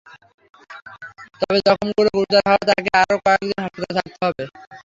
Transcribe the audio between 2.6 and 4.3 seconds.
তাঁকে আরও কয়েক দিন হাসপাতালে থাকতে